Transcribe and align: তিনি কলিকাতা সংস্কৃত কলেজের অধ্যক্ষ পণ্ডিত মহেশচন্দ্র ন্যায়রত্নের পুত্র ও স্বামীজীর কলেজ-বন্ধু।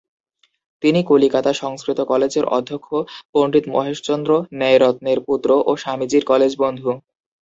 তিনি 0.83 0.99
কলিকাতা 1.03 1.51
সংস্কৃত 1.61 1.99
কলেজের 2.03 2.45
অধ্যক্ষ 2.57 2.89
পণ্ডিত 3.33 3.65
মহেশচন্দ্র 3.67 4.31
ন্যায়রত্নের 4.53 5.19
পুত্র 5.27 5.49
ও 5.65 5.71
স্বামীজীর 5.77 6.23
কলেজ-বন্ধু। 6.25 6.91